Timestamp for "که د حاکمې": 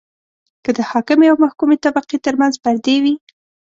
0.63-1.27